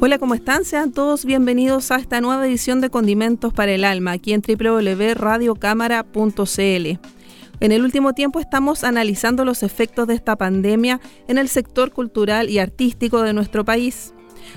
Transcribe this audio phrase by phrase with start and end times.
[0.00, 0.64] Hola, ¿cómo están?
[0.64, 7.08] Sean todos bienvenidos a esta nueva edición de Condimentos para el Alma, aquí en www.radiocámara.cl.
[7.58, 12.48] En el último tiempo estamos analizando los efectos de esta pandemia en el sector cultural
[12.48, 14.14] y artístico de nuestro país.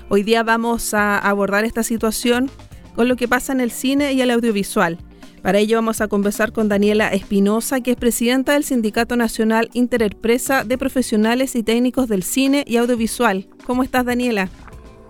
[0.10, 2.52] Hoy día vamos a abordar esta situación
[2.96, 5.00] con lo que pasa en el cine y el audiovisual.
[5.42, 10.66] Para ello vamos a conversar con Daniela Espinosa, que es presidenta del Sindicato Nacional Interempresa
[10.66, 13.48] de Profesionales y Técnicos del Cine y Audiovisual.
[13.66, 14.52] ¿Cómo estás, Daniela?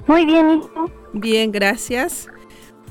[0.08, 0.62] Muy bien,
[1.14, 2.28] Bien, gracias.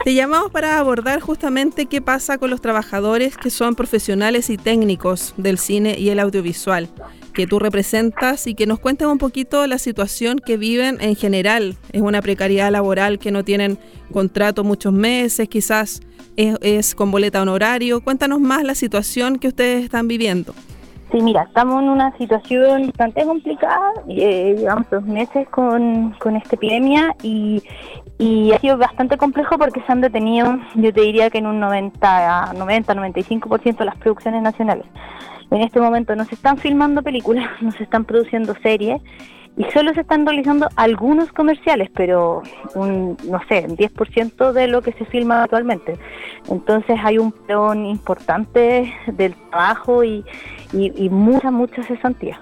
[0.05, 5.35] Te llamamos para abordar justamente qué pasa con los trabajadores que son profesionales y técnicos
[5.37, 6.89] del cine y el audiovisual,
[7.35, 11.77] que tú representas y que nos cuentes un poquito la situación que viven en general.
[11.93, 13.79] Es una precariedad laboral que no tienen
[14.11, 16.01] contrato muchos meses, quizás
[16.37, 18.01] es, es con boleta honorario.
[18.01, 20.55] Cuéntanos más la situación que ustedes están viviendo.
[21.11, 26.55] Sí, mira, estamos en una situación bastante complicada, eh, llevamos dos meses con, con esta
[26.55, 27.65] epidemia y,
[28.17, 31.59] y ha sido bastante complejo porque se han detenido, yo te diría que en un
[31.59, 34.87] 90, 90, 95% de las producciones nacionales.
[35.51, 39.03] En este momento no se están filmando películas, no se están produciendo series
[39.57, 42.43] y solo se están realizando algunos comerciales, pero
[42.77, 45.99] un, no sé, un 10% de lo que se filma actualmente.
[46.49, 50.25] Entonces hay un peón importante del trabajo y,
[50.73, 52.41] y, y mucha, mucha cesantía.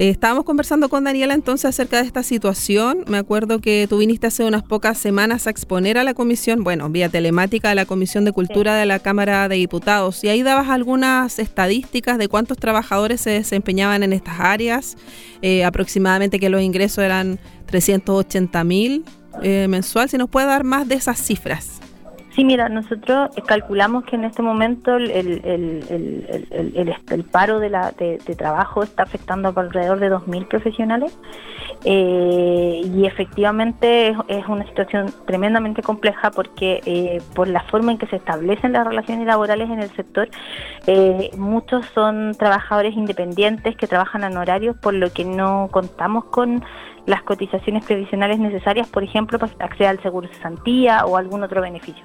[0.00, 3.04] Eh, estábamos conversando con Daniela entonces acerca de esta situación.
[3.06, 6.88] Me acuerdo que tú viniste hace unas pocas semanas a exponer a la comisión, bueno,
[6.88, 10.24] vía telemática a la Comisión de Cultura de la Cámara de Diputados.
[10.24, 14.96] Y ahí dabas algunas estadísticas de cuántos trabajadores se desempeñaban en estas áreas.
[15.42, 19.04] Eh, aproximadamente que los ingresos eran 380 mil
[19.42, 20.08] eh, mensual.
[20.08, 21.79] Si nos puede dar más de esas cifras.
[22.34, 27.90] Sí, mira, nosotros calculamos que en este momento el, el, el, el paro de, la,
[27.90, 31.18] de, trabajo está afectando a alrededor de 2.000 profesionales
[31.84, 37.98] eh, y efectivamente es, es, una situación tremendamente compleja porque eh, por la forma en
[37.98, 40.28] que se establecen las relaciones laborales en el sector,
[40.86, 46.62] eh, muchos son trabajadores independientes que trabajan en horarios por lo que no contamos con
[47.10, 51.60] las cotizaciones previsionales necesarias, por ejemplo, para acceder al seguro de cesantía o algún otro
[51.60, 52.04] beneficio.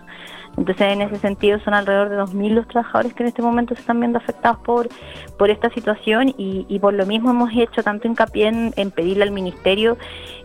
[0.58, 3.82] Entonces, en ese sentido, son alrededor de 2.000 los trabajadores que en este momento se
[3.82, 4.90] están viendo afectados por,
[5.38, 9.32] por esta situación y, y por lo mismo hemos hecho tanto hincapié en, pedirle al
[9.32, 9.98] Ministerio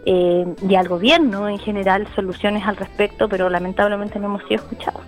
[0.04, 5.02] eh, y al Gobierno en general soluciones al respecto, pero lamentablemente no hemos sido escuchados.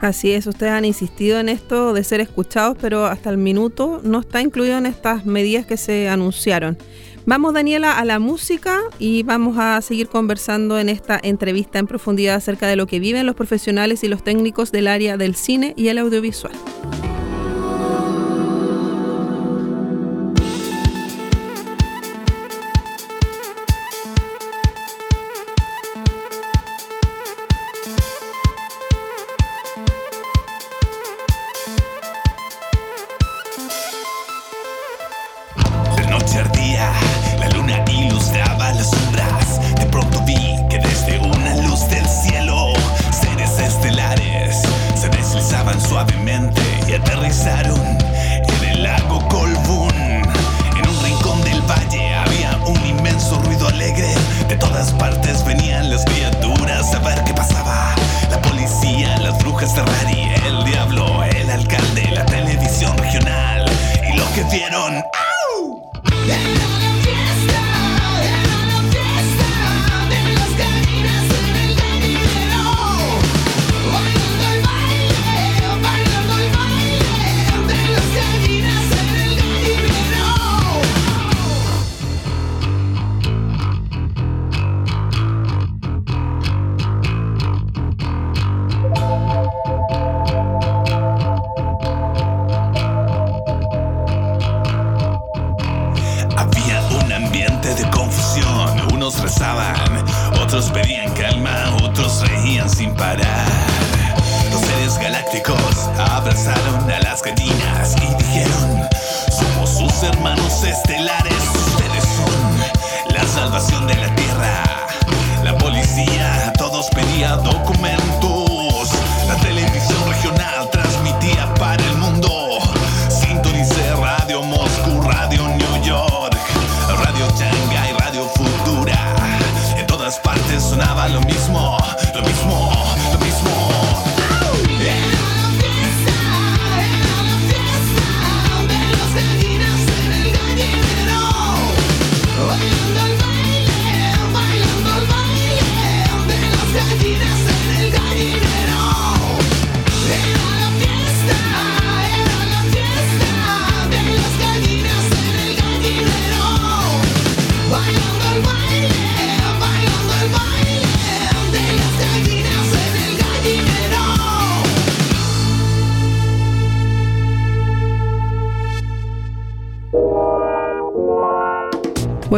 [0.00, 4.18] Así es, ustedes han insistido en esto de ser escuchados, pero hasta el minuto no
[4.18, 6.76] está incluido en estas medidas que se anunciaron.
[7.24, 12.34] Vamos, Daniela, a la música y vamos a seguir conversando en esta entrevista en profundidad
[12.34, 15.86] acerca de lo que viven los profesionales y los técnicos del área del cine y
[15.88, 16.52] el audiovisual.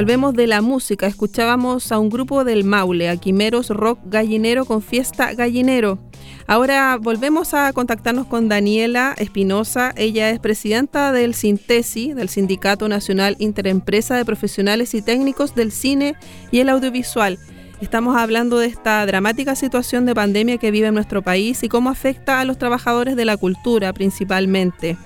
[0.05, 1.07] Volvemos de la música.
[1.07, 5.99] Escuchábamos a un grupo del Maule, a Quimeros Rock Gallinero con Fiesta Gallinero.
[6.47, 9.95] Ahora volvemos a contactarnos con Daniela Espinosa.
[9.97, 16.17] Ella es presidenta del Sintesi, del Sindicato Nacional Interempresa de Profesionales y Técnicos del Cine
[16.51, 17.39] y el Audiovisual.
[17.81, 21.89] Estamos hablando de esta dramática situación de pandemia que vive en nuestro país y cómo
[21.89, 24.99] afecta a los trabajadores de la cultura principalmente.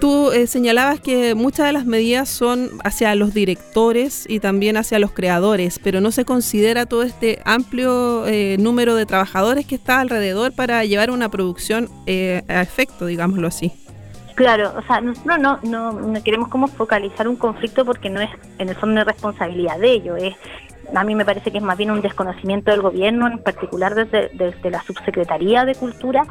[0.00, 4.98] Tú eh, señalabas que muchas de las medidas son hacia los directores y también hacia
[4.98, 10.00] los creadores, pero no se considera todo este amplio eh, número de trabajadores que está
[10.00, 13.72] alrededor para llevar una producción eh, a efecto, digámoslo así.
[14.34, 18.28] Claro, o sea, nosotros no, no, no, queremos como focalizar un conflicto porque no es,
[18.58, 20.34] en el fondo, una responsabilidad de ello, es
[20.94, 24.28] a mí me parece que es más bien un desconocimiento del gobierno, en particular desde,
[24.34, 26.26] desde la subsecretaría de Cultura,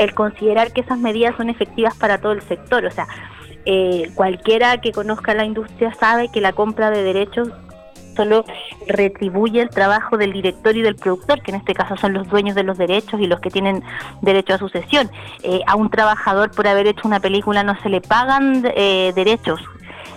[0.00, 2.84] el considerar que esas medidas son efectivas para todo el sector.
[2.86, 3.06] O sea,
[3.66, 7.48] eh, cualquiera que conozca la industria sabe que la compra de derechos
[8.16, 8.44] solo
[8.86, 12.54] retribuye el trabajo del director y del productor, que en este caso son los dueños
[12.54, 13.84] de los derechos y los que tienen
[14.22, 15.10] derecho a sucesión.
[15.42, 19.60] Eh, a un trabajador por haber hecho una película no se le pagan eh, derechos,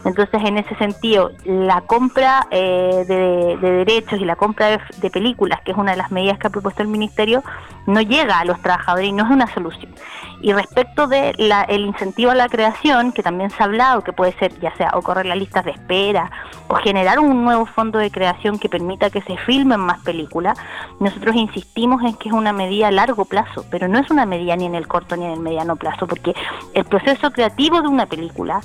[0.05, 5.71] entonces, en ese sentido, la compra eh, de, derechos y la compra de, películas, que
[5.71, 7.43] es una de las medidas que ha propuesto el Ministerio,
[7.85, 9.93] no llega a los trabajadores y no es una solución.
[10.41, 14.33] Y respecto del el incentivo a la creación, que también se ha hablado, que puede
[14.33, 16.29] ser ya sea o correr las listas de espera
[16.67, 20.57] o generar un nuevo fondo de creación que permita que se filmen más películas,
[20.99, 24.55] nosotros insistimos en que es una medida a largo plazo, pero no es una medida
[24.57, 26.33] ni en el corto ni en el mediano plazo, porque
[26.73, 28.61] el proceso creativo de una película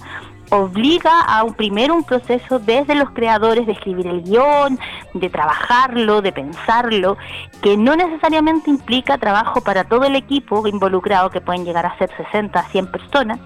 [0.50, 4.78] obliga a un, primero un proceso desde los creadores de escribir el guion,
[5.14, 7.16] de trabajarlo, de pensarlo,
[7.62, 12.10] que no necesariamente implica trabajo para todo el equipo involucrado, que pueden llegar a ser
[12.16, 13.38] 60, 100 personas,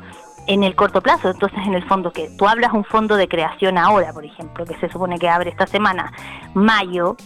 [0.47, 1.31] en el corto plazo.
[1.31, 4.75] Entonces, en el fondo, que tú hablas un fondo de creación ahora, por ejemplo, que
[4.77, 6.13] se supone que abre esta semana,
[6.55, 7.17] mayo,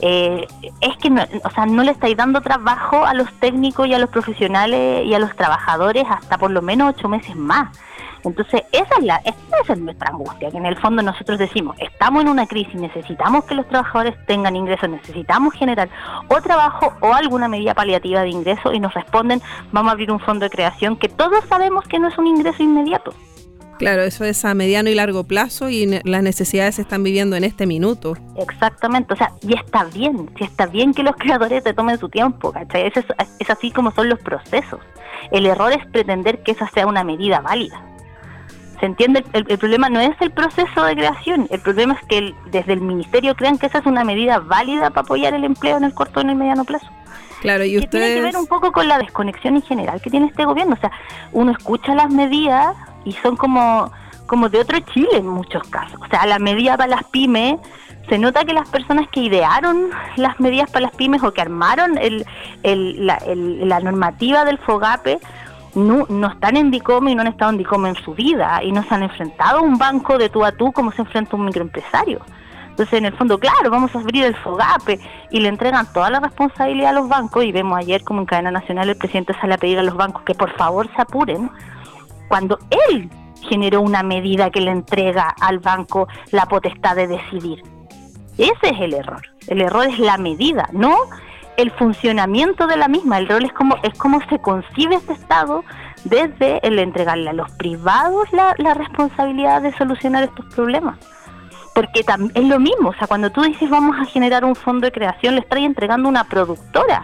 [0.00, 0.46] eh,
[0.80, 3.98] es que no, o sea, no le estáis dando trabajo a los técnicos y a
[3.98, 7.78] los profesionales y a los trabajadores hasta por lo menos ocho meses más.
[8.24, 12.22] Entonces, esa es, la, esa es nuestra angustia, que en el fondo nosotros decimos, estamos
[12.22, 15.88] en una crisis, necesitamos que los trabajadores tengan ingresos, necesitamos generar
[16.28, 19.42] o trabajo o alguna medida paliativa de ingreso y nos responden,
[19.72, 22.62] vamos a abrir un fondo de creación que todos sabemos que no es un ingreso
[22.62, 23.12] inmediato.
[23.78, 27.42] Claro, eso es a mediano y largo plazo y las necesidades se están viviendo en
[27.42, 28.16] este minuto.
[28.36, 32.08] Exactamente, o sea, y está bien, si está bien que los creadores se tomen su
[32.08, 32.86] tiempo, ¿cachai?
[32.86, 33.04] Es,
[33.40, 34.78] es así como son los procesos.
[35.32, 37.82] El error es pretender que esa sea una medida válida.
[38.82, 39.24] ¿Se entiende?
[39.32, 43.36] El, problema no es el proceso de creación, el problema es que desde el ministerio
[43.36, 46.24] crean que esa es una medida válida para apoyar el empleo en el corto y
[46.24, 46.88] en el mediano plazo.
[47.42, 48.06] Claro, y ustedes...
[48.06, 50.74] Tiene que ver un poco con la desconexión en general que tiene este gobierno.
[50.74, 50.90] O sea,
[51.30, 52.74] uno escucha las medidas
[53.04, 53.92] y son como,
[54.26, 56.00] como de otro Chile en muchos casos.
[56.00, 57.60] O sea, la medida para las pymes,
[58.08, 61.98] se nota que las personas que idearon las medidas para las pymes o que armaron
[61.98, 62.26] el,
[62.64, 65.20] el, la, la normativa del FOGAPE
[65.74, 68.72] no, no están en DICOME y no han estado en DICOME en su vida y
[68.72, 71.46] no se han enfrentado a un banco de tú a tú como se enfrenta un
[71.46, 72.20] microempresario.
[72.70, 74.98] Entonces, en el fondo, claro, vamos a abrir el FOGAPE
[75.30, 78.50] y le entregan toda la responsabilidad a los bancos y vemos ayer como en cadena
[78.50, 81.50] nacional el presidente sale a pedir a los bancos que por favor se apuren
[82.28, 83.10] cuando él
[83.48, 87.62] generó una medida que le entrega al banco la potestad de decidir.
[88.38, 89.20] Ese es el error.
[89.48, 90.96] El error es la medida, no
[91.56, 93.18] el funcionamiento de la misma.
[93.18, 95.64] El rol es como, es como se concibe este Estado
[96.04, 100.98] desde el entregarle a los privados la, la responsabilidad de solucionar estos problemas.
[101.74, 102.04] Porque
[102.34, 105.34] es lo mismo, o sea, cuando tú dices vamos a generar un fondo de creación,
[105.34, 107.02] le estás entregando una productora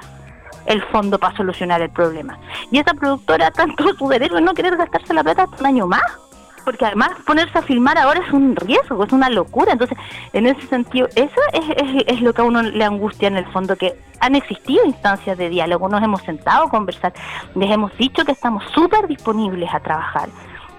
[0.67, 2.39] el fondo para solucionar el problema.
[2.71, 5.87] Y esa productora, tanto su derecho de no querer gastarse la plata hasta un año
[5.87, 6.03] más
[6.69, 9.73] porque además ponerse a filmar ahora es un riesgo, es una locura.
[9.73, 9.97] Entonces,
[10.35, 13.99] en ese sentido, eso es, lo que a uno le angustia en el fondo, que
[14.21, 17.15] han existido instancias de diálogo, nos hemos sentado a conversar,
[17.55, 20.29] les hemos dicho que estamos súper disponibles a trabajar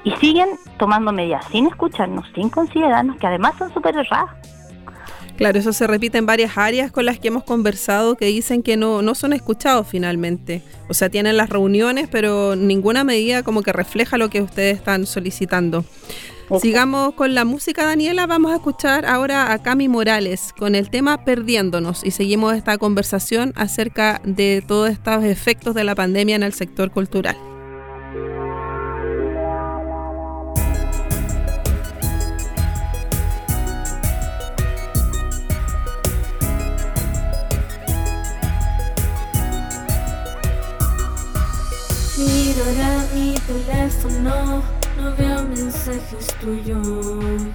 [0.04, 4.59] y siguen tomando medidas sin escucharnos, sin considerarnos, que además son súper erradas.
[5.40, 8.76] Claro, eso se repite en varias áreas con las que hemos conversado que dicen que
[8.76, 10.62] no, no son escuchados finalmente.
[10.90, 15.06] O sea, tienen las reuniones, pero ninguna medida como que refleja lo que ustedes están
[15.06, 15.86] solicitando.
[16.60, 18.28] Sigamos con la música, Daniela.
[18.28, 23.54] Vamos a escuchar ahora a Cami Morales con el tema Perdiéndonos y seguimos esta conversación
[23.56, 27.38] acerca de todos estos efectos de la pandemia en el sector cultural.
[42.70, 44.62] Ahora mi teléfono,
[44.98, 47.52] no veo mensajes tuyos.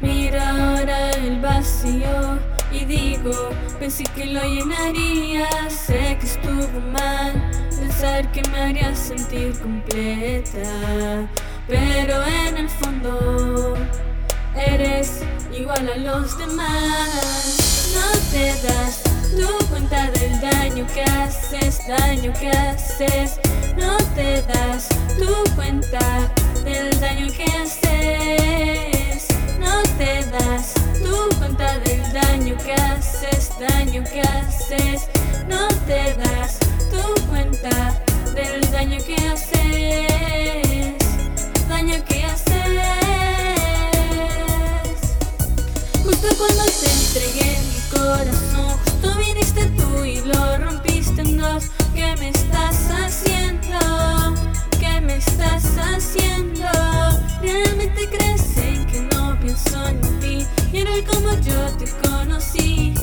[0.00, 2.38] Mira ahora el vacío
[2.72, 9.58] y digo, pensé que lo llenaría, sé que estuvo mal, pensar que me haría sentir
[9.58, 11.28] completa,
[11.66, 13.76] pero en el fondo
[14.54, 15.20] eres
[15.52, 22.50] igual a los demás, no te das tu cuenta del daño que haces, daño que
[22.50, 23.38] haces,
[23.80, 25.98] no te das tu cuenta
[26.64, 29.26] del daño que haces,
[29.58, 35.08] no te das tu cuenta del daño que haces, daño que haces,
[35.48, 36.58] no te das
[36.90, 38.00] tu cuenta
[38.34, 40.98] del daño que haces,
[41.68, 42.50] daño que haces.
[46.04, 51.64] Justo cuando te entregué mi corazón, justo viniste tú y lo rompiste en dos.
[51.94, 53.09] ¿Qué me estás haciendo?
[55.20, 56.66] ¿Qué me estás haciendo?
[57.42, 60.46] ¿Realmente crees en que no pienso en ti?
[60.72, 62.94] Y en el cómo yo te conocí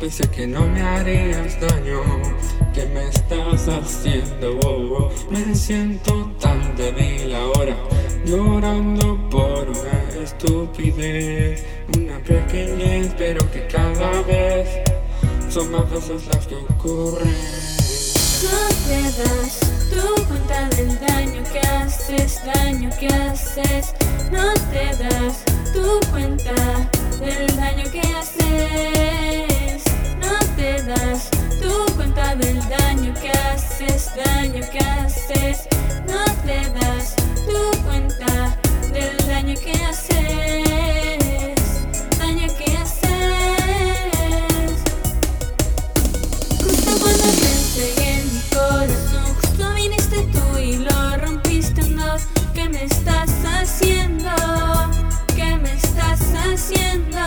[0.00, 2.02] Pensé que no me harías daño,
[2.74, 5.10] que me estás haciendo bobo.
[5.30, 7.74] Me siento tan débil ahora,
[8.26, 11.64] llorando por una estupidez,
[11.96, 14.68] una pequeñez, pero que cada vez
[15.48, 17.34] son más veces las que ocurren.
[18.44, 19.60] No te das
[19.90, 23.94] tu cuenta del daño que haces, daño que haces.
[24.30, 26.52] No te das tu cuenta
[27.18, 29.25] del daño que haces.
[30.86, 35.66] Das tu cuenta del daño que haces, daño que haces.
[36.06, 38.56] No te das tu cuenta
[38.92, 40.22] del daño que haces,
[42.20, 43.10] daño que haces.
[46.62, 52.22] Justo cuando te entregué mi corazón, justo viniste tú y lo rompiste en dos.
[52.54, 54.30] ¿Qué me estás haciendo?
[55.34, 57.26] ¿Qué me estás haciendo?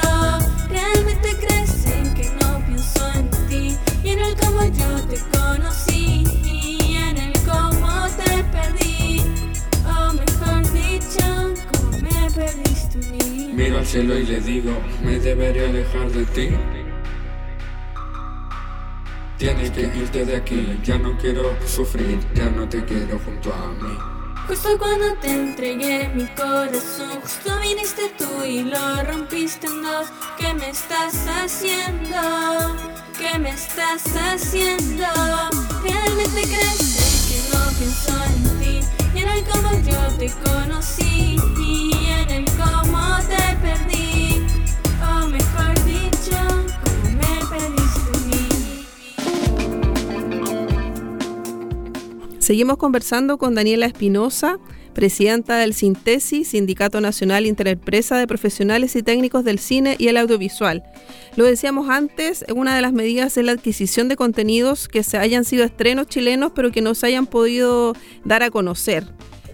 [4.41, 9.22] Cómo yo te conocí y en el cómo te perdí.
[9.86, 13.51] O mejor dicho, cómo me perdiste a mí.
[13.53, 14.72] Miro al cielo y le digo,
[15.03, 16.50] me debería alejar de ti.
[19.38, 23.67] Tienes que irte de aquí, ya no quiero sufrir, ya no te quiero junto a
[23.81, 23.98] mí.
[24.50, 30.08] Justo cuando te entregué mi corazón, justo viniste tú y lo rompiste en dos.
[30.38, 32.17] ¿Qué me estás haciendo?
[33.19, 35.03] ¿Qué me estás haciendo?
[35.83, 38.79] ¿Realmente crees que no pienso en ti?
[39.13, 44.47] Y en el cómo yo te conocí y en el cómo te perdí.
[45.03, 46.39] O mejor dicho,
[46.81, 48.47] cómo me perdiste a mí.
[52.39, 54.59] Seguimos conversando con Daniela Espinosa,
[54.93, 60.84] presidenta del Sintesi, Sindicato Nacional Interempresa de Profesionales y Técnicos del Cine y el Audiovisual.
[61.36, 65.46] Lo decíamos antes, una de las medidas es la adquisición de contenidos que se hayan
[65.46, 67.93] sido estrenos chilenos, pero que no se hayan podido
[68.25, 69.05] dar a conocer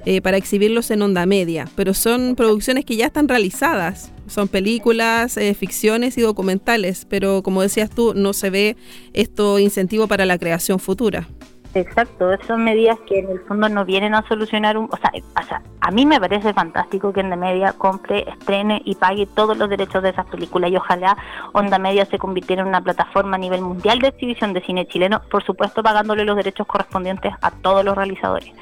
[0.05, 1.67] eh, para exhibirlos en onda media.
[1.75, 4.11] Pero son producciones que ya están realizadas.
[4.27, 8.77] Son películas, eh, ficciones y documentales, pero como decías tú, no se ve
[9.13, 11.27] esto incentivo para la creación futura.
[11.75, 14.85] Exacto, son medidas que en el fondo no vienen a solucionar un...
[14.85, 18.95] O sea, o sea, a mí me parece fantástico que Onda Media compre, estrene y
[18.95, 21.17] pague todos los derechos de esas películas y ojalá
[21.51, 25.21] Onda Media se convirtiera en una plataforma a nivel mundial de exhibición de cine chileno,
[25.29, 28.53] por supuesto pagándole los derechos correspondientes a todos los realizadores.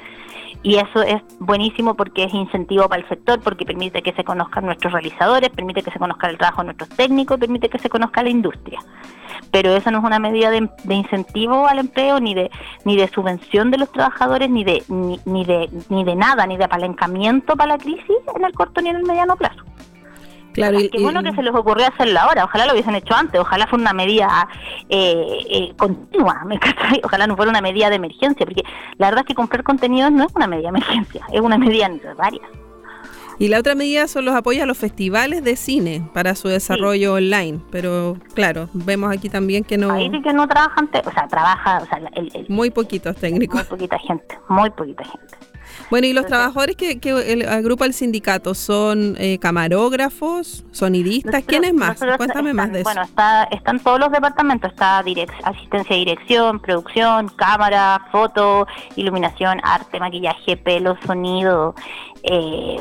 [0.64, 4.66] Y eso es buenísimo porque es incentivo para el sector, porque permite que se conozcan
[4.66, 8.24] nuestros realizadores, permite que se conozca el trabajo de nuestros técnicos, permite que se conozca
[8.24, 8.80] la industria.
[9.54, 12.50] Pero eso no es una medida de, de incentivo al empleo, ni de
[12.84, 16.56] ni de subvención de los trabajadores, ni de ni, ni de ni de nada, ni
[16.56, 19.62] de apalancamiento para la crisis en el corto ni en el mediano plazo.
[20.54, 23.68] Claro, Qué bueno que se les ocurrió hacerlo ahora, ojalá lo hubiesen hecho antes, ojalá
[23.68, 24.48] fuera una medida
[24.88, 26.58] eh, eh, continua, ¿me
[27.04, 28.64] ojalá no fuera una medida de emergencia, porque
[28.98, 31.88] la verdad es que comprar contenidos no es una medida de emergencia, es una medida
[31.88, 32.42] necesaria.
[33.38, 37.14] Y la otra medida son los apoyos a los festivales de cine para su desarrollo
[37.14, 37.60] online.
[37.70, 39.90] Pero claro, vemos aquí también que no...
[39.92, 43.56] Ahí sí que no trabajan, o sea, trabaja, o sea, el, el- Muy poquitos técnicos.
[43.56, 45.34] muy poquita gente, muy poquita gente.
[45.90, 51.42] Bueno, ¿y los trabajadores que, que el, agrupa el sindicato son eh, camarógrafos, sonidistas?
[51.44, 51.98] ¿Quiénes más?
[52.16, 52.84] Cuéntame más de eso.
[52.84, 54.98] Bueno, está, están todos los departamentos, está
[55.44, 61.74] asistencia y dirección, producción, cámara, foto, iluminación, arte, maquillaje, pelo, sonido,
[62.26, 62.76] eh,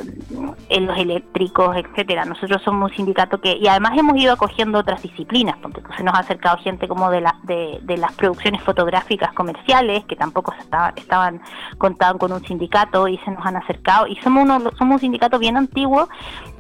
[0.70, 2.24] en los eléctricos, etcétera.
[2.24, 6.14] Nosotros somos un sindicato que, y además hemos ido acogiendo otras disciplinas, porque se nos
[6.16, 10.94] ha acercado gente como de, la, de, de las producciones fotográficas comerciales, que tampoco estaban,
[10.96, 11.42] estaban
[11.78, 15.38] contaban con un sindicato y se nos han acercado, y somos, uno, somos un sindicato
[15.40, 16.08] bien antiguo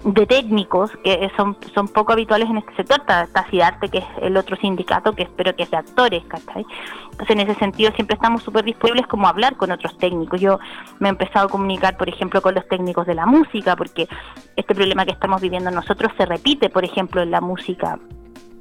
[0.03, 3.45] de técnicos, que son, son poco habituales en este sector, está, está
[3.89, 6.65] que es el otro sindicato, que espero que es de actores, ¿cachai?
[7.11, 10.41] Entonces, en ese sentido, siempre estamos súper disponibles como a hablar con otros técnicos.
[10.41, 10.59] Yo
[10.99, 14.07] me he empezado a comunicar, por ejemplo, con los técnicos de la música, porque
[14.55, 17.99] este problema que estamos viviendo nosotros se repite, por ejemplo, en la música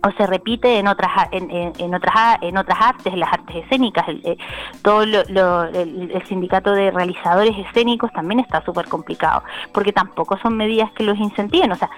[0.02, 4.06] o se repite en otras en, en, otras en otras artes en las artes escénicas
[4.08, 4.36] eh,
[4.82, 9.42] todo lo, el, sindicato de realizadores escénicos también está súper complicado
[9.72, 11.90] porque tampoco son medidas que los incentiven o sea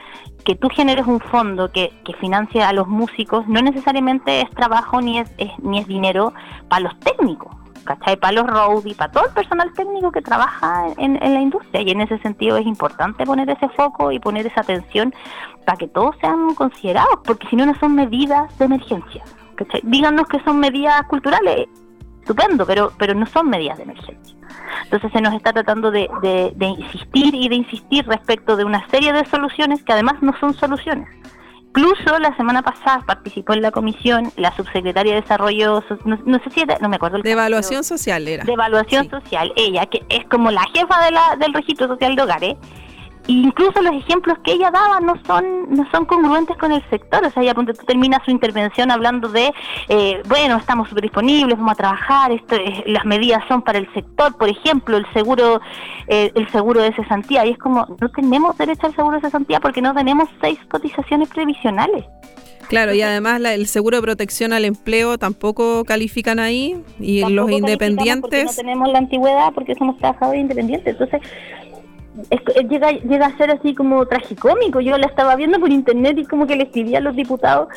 [0.44, 5.00] que tú generes un fondo que, que financie a los músicos no necesariamente es trabajo
[5.00, 5.30] ni es,
[5.62, 6.32] ni es dinero
[6.68, 8.16] para los técnicos ¿cachai?
[8.16, 11.82] Para los roadies, para todo el personal técnico que trabaja en, en, la industria.
[11.82, 15.14] Y en ese sentido es importante poner ese foco y poner esa atención
[15.64, 19.22] para que todos sean considerados, porque si no, no son medidas de emergencia.
[19.54, 19.80] ¿cachai?
[19.84, 21.68] Díganos que son medidas culturales,
[22.20, 24.36] estupendo, pero, pero no son medidas de emergencia.
[24.84, 28.86] Entonces se nos está tratando de, de, de insistir y de insistir respecto de una
[28.88, 31.08] serie de soluciones que además no son soluciones
[31.76, 36.60] Incluso la semana pasada participó en la comisión la subsecretaria de Desarrollo, no, sé si
[36.60, 37.18] era, no me acuerdo.
[37.18, 38.44] de Evaluación Social era.
[38.44, 42.22] De Evaluación Social, ella, que es como la jefa de la, del registro social de
[42.22, 42.56] hogares,
[43.26, 47.24] incluso los ejemplos que ella daba no son no son congruentes con el sector.
[47.24, 47.54] O sea, ella
[47.86, 49.52] termina su intervención hablando de,
[49.88, 52.56] eh, bueno, estamos súper disponibles, vamos a trabajar, esto,
[52.86, 55.60] las medidas son para el sector, por ejemplo, el seguro
[56.08, 57.46] eh, el seguro de cesantía.
[57.46, 61.28] Y es como, no tenemos derecho al seguro de cesantía porque no tenemos seis cotizaciones
[61.28, 62.04] previsionales.
[62.68, 68.44] Claro, y además el seguro de protección al empleo tampoco califican ahí y los independientes...
[68.44, 70.92] No tenemos la antigüedad porque somos trabajadores independientes.
[70.98, 71.20] Entonces,
[72.68, 74.80] llega, llega a ser así como tragicómico.
[74.80, 77.68] Yo la estaba viendo por internet y como que le escribía a los diputados,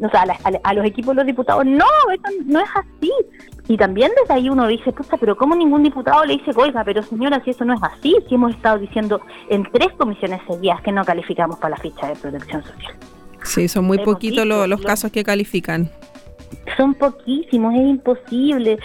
[0.00, 0.24] o sea,
[0.62, 3.12] a, los equipos de los diputados, no, eso no es así.
[3.68, 7.02] Y también desde ahí uno dice, puta, pero ¿cómo ningún diputado le dice, oiga, pero
[7.02, 8.16] señora, si eso no es así?
[8.28, 12.16] Si hemos estado diciendo en tres comisiones seguidas que no calificamos para la ficha de
[12.16, 12.94] protección social.
[13.44, 15.90] Sí, son muy poquitos los casos que califican
[16.76, 18.78] son poquísimos, es imposible.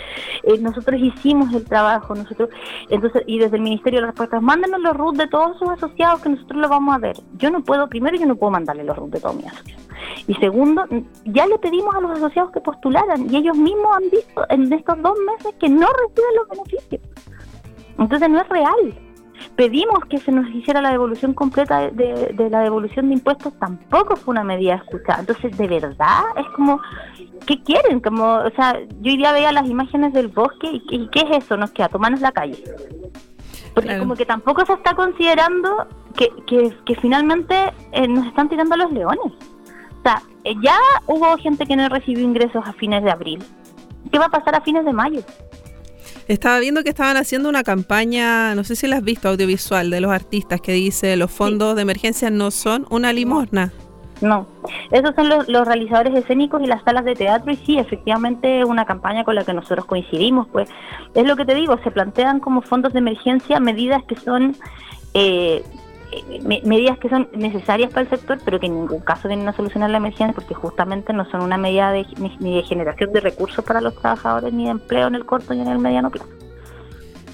[0.44, 2.50] Eh, nosotros hicimos el trabajo, nosotros,
[2.90, 6.22] entonces, y desde el Ministerio de las Respuestas, mándenos los RUT de todos sus asociados
[6.22, 7.18] que nosotros lo vamos a ver.
[7.38, 9.88] Yo no puedo, primero yo no puedo mandarle los RUT de todos mis asociados.
[10.28, 10.86] Y segundo,
[11.26, 15.02] ya le pedimos a los asociados que postularan y ellos mismos han visto en estos
[15.02, 17.02] dos meses que no reciben los beneficios.
[17.98, 19.08] Entonces no es real
[19.56, 24.34] pedimos que se nos hiciera la devolución completa de, la devolución de impuestos, tampoco fue
[24.34, 25.20] una medida escuchada.
[25.20, 26.80] Entonces, de verdad, es como,
[27.46, 28.00] ¿qué quieren?
[28.00, 31.58] Como, o sea, yo hoy día veía las imágenes del bosque y, ¿qué es eso?
[31.58, 32.64] Nos queda tomarnos la calle.
[33.74, 36.30] Porque como que tampoco se está considerando que,
[36.86, 37.56] que, finalmente
[37.92, 39.34] eh, nos están tirando los leones.
[40.00, 43.44] O sea, eh, ya hubo gente que no recibió ingresos a fines de abril.
[44.12, 45.22] ¿Qué va a pasar a fines de mayo?
[46.28, 50.02] Estaba viendo que estaban haciendo una campaña, no sé si la has visto, audiovisual de
[50.02, 53.72] los artistas, que dice los fondos de emergencia no son una limosna.
[54.22, 54.48] No,
[54.92, 59.24] esos son los, realizadores escénicos y las salas de teatro y sí, efectivamente una campaña
[59.24, 60.70] con la que nosotros coincidimos, pues
[61.14, 64.56] es lo que te digo, se plantean como fondos de emergencia medidas que son
[65.14, 65.64] eh,
[66.42, 69.90] medidas que son necesarias para el sector, pero que en ningún caso vienen a solucionar
[69.90, 73.82] la emergencia porque justamente no son una medida de, ni, de generación de recursos para
[73.82, 76.30] los trabajadores, ni de empleo en el corto ni en el mediano plazo.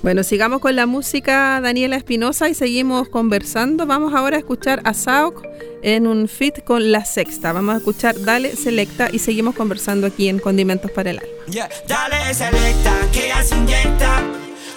[0.04, 3.86] Bueno, sigamos con la música Daniela Espinosa y seguimos conversando.
[3.86, 5.42] Vamos ahora a escuchar a Sauk
[5.82, 7.54] en un fit con La Sexta.
[7.54, 11.70] Vamos a escuchar Dale Selecta y seguimos conversando aquí en Condimentos para el Alma.
[11.88, 14.22] dale Selecta, que ya se inyecta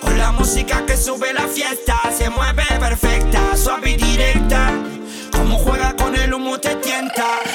[0.00, 4.72] con la música que sube la fiesta, se mueve perfecta, suave y directa.
[5.32, 7.45] Como juega con el humo te tienta.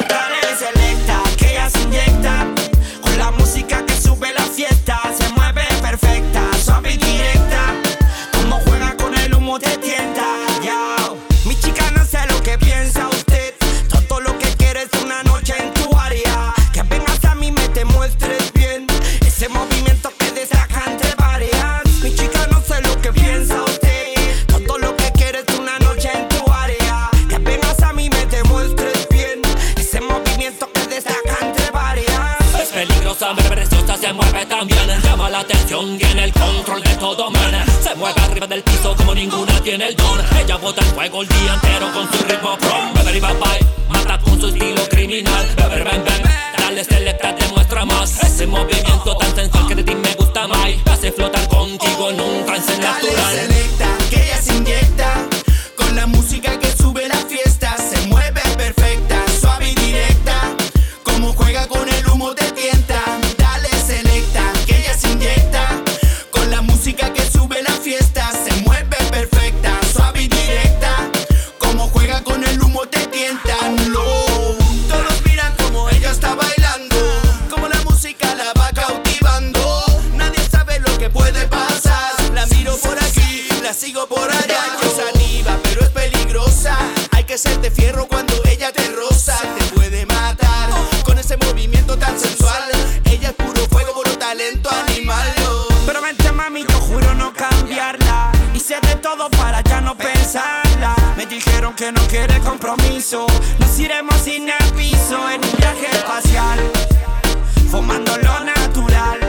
[40.62, 40.72] Don.
[40.72, 42.21] Ella bota el fuego el día entero con su
[99.30, 100.96] para ya no pensarla.
[101.18, 103.28] Me dijeron que no quiere compromiso.
[103.60, 106.60] Nos iremos sin aviso en un viaje espacial.
[107.70, 109.20] Fumando lo natural.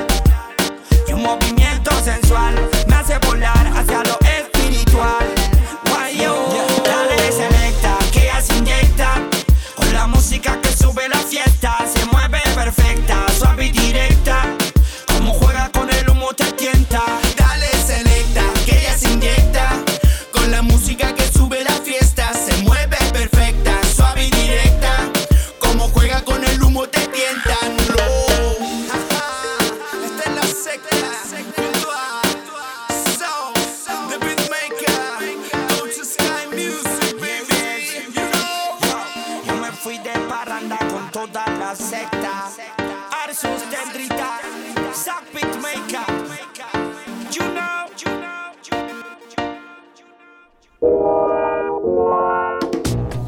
[1.08, 2.54] Y un movimiento sensual
[2.86, 4.18] me hace volar hacia lo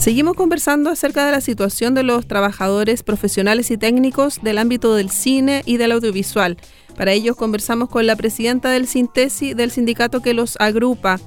[0.04, 5.08] Seguimos conversando acerca de la situación de los trabajadores profesionales y técnicos del ámbito del
[5.08, 6.58] cine y del audiovisual.
[6.94, 11.20] Para ellos conversamos con la presidenta del Sintesi, del sindicato que los agrupa.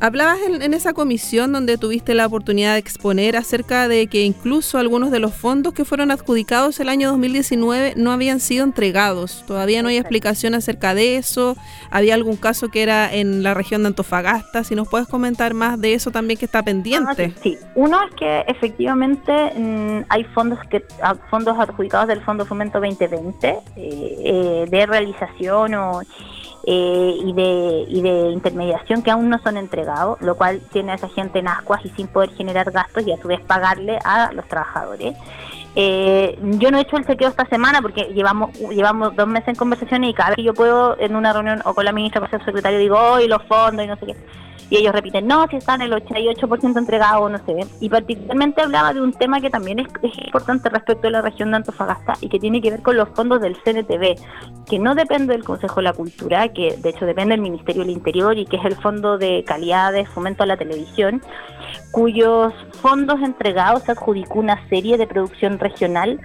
[0.00, 4.78] Hablabas en, en, esa comisión donde tuviste la oportunidad de exponer acerca de que incluso
[4.78, 9.44] algunos de los fondos que fueron adjudicados el año 2019 no habían sido entregados.
[9.46, 11.56] Todavía no hay explicación acerca de eso.
[11.90, 14.62] Había algún caso que era en la región de Antofagasta.
[14.62, 17.34] Si nos puedes comentar más de eso también que está pendiente.
[17.36, 20.84] Ah, sí, uno es que efectivamente mmm, hay fondos que
[21.30, 26.02] fondos adjudicados del Fondo Fomento 2020 eh, eh, de realización o
[26.70, 30.96] eh, y, de, y de intermediación que aún no son entregados, lo cual tiene a
[30.96, 34.32] esa gente en ascuas y sin poder generar gastos y a su vez pagarle a
[34.34, 35.16] los trabajadores.
[35.76, 39.54] Eh, yo no he hecho el chequeo esta semana porque llevamos llevamos dos meses en
[39.54, 42.28] conversaciones y cada vez que yo puedo en una reunión o con la ministra o
[42.28, 44.16] con el secretario digo, hoy los fondos y no sé qué.
[44.70, 47.66] Y ellos repiten, no, si están el 88% entregados, no sé.
[47.80, 51.50] Y particularmente hablaba de un tema que también es, es, importante respecto a la región
[51.50, 54.16] de Antofagasta y que tiene que ver con los fondos del CNTV,
[54.68, 57.90] que no depende del Consejo de la Cultura, que de hecho depende del Ministerio del
[57.90, 61.22] Interior y que es el Fondo de Calidad de Fomento a la Televisión,
[61.90, 62.52] cuyos
[62.82, 66.20] fondos entregados se adjudicó una serie de producción regional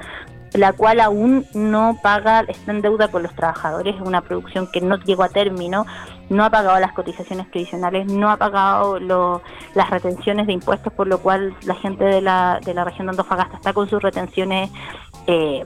[0.54, 4.82] la cual aún no paga, está en deuda con los trabajadores, es una producción que
[4.82, 5.86] no llegó a término,
[6.30, 11.20] no ha pagado las cotizaciones previsionales, no ha pagado las retenciones de impuestos, por lo
[11.20, 14.70] cual la gente de la, de la región de Antofagasta está con sus retenciones
[15.28, 15.64] eh,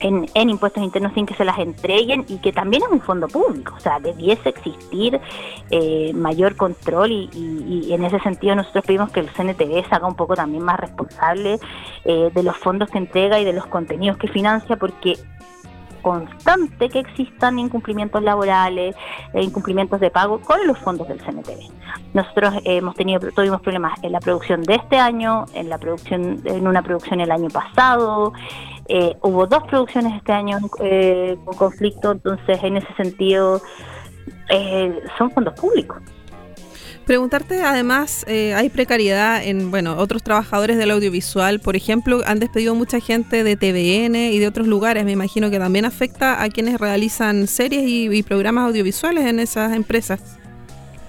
[0.00, 3.26] en, en, impuestos internos sin que se las entreguen y que también es un fondo
[3.26, 5.18] público, o sea, debiese existir
[5.70, 9.94] eh, mayor control y, y, y, en ese sentido nosotros pedimos que el CNTV se
[9.94, 11.58] haga un poco también más responsable
[12.04, 15.16] eh, de los fondos que entrega y de los contenidos que financia porque
[16.04, 18.94] constante que existan incumplimientos laborales,
[19.32, 21.70] eh, incumplimientos de pago con los fondos del CNTV.
[22.12, 26.68] Nosotros hemos tenido tuvimos problemas en la producción de este año, en la producción en
[26.68, 28.34] una producción el año pasado,
[28.86, 33.62] eh, hubo dos producciones este año eh, con conflicto, entonces en ese sentido
[35.16, 36.02] son fondos públicos.
[37.06, 42.74] Preguntarte además, eh, hay precariedad en, bueno, otros trabajadores del audiovisual, por ejemplo, han despedido
[42.74, 46.80] mucha gente de TVN y de otros lugares, me imagino que también afecta a quienes
[46.80, 50.38] realizan series y, y programas audiovisuales en esas empresas.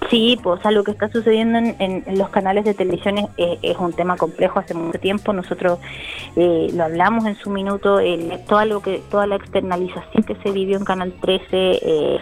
[0.10, 3.28] Sí, pues o sea, lo que está sucediendo en, en, los canales de televisión es,
[3.62, 5.34] es, un tema complejo hace mucho tiempo.
[5.34, 5.80] Nosotros
[6.36, 10.52] eh, lo hablamos en su minuto, el, todo lo que, toda la externalización que se
[10.52, 12.20] vivió en Canal 13 eh,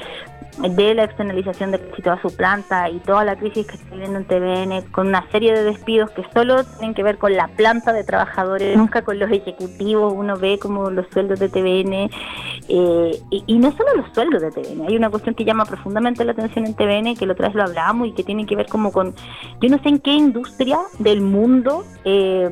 [0.57, 4.25] de la externalización de toda su planta y toda la crisis que está viviendo en
[4.25, 8.03] TVN, con una serie de despidos que solo tienen que ver con la planta de
[8.03, 12.09] trabajadores, nunca con los ejecutivos, uno ve como los sueldos de TVN,
[12.69, 16.33] eh, y, no solo los sueldos de TVN, hay una cuestión que llama profundamente la
[16.33, 18.91] atención en TVN, que la otra vez lo hablamos y que tiene que ver como
[18.91, 19.15] con,
[19.61, 22.51] yo no sé en qué industria del mundo eh,